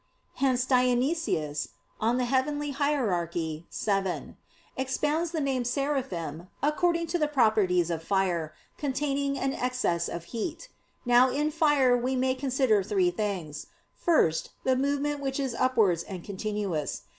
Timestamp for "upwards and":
15.53-16.23